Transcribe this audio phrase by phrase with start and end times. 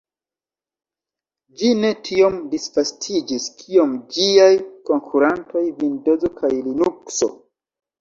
[1.59, 4.51] Ĝi ne tiom disvastiĝis kiom ĝiaj
[4.91, 7.35] konkurantoj Vindozo kaj Linukso.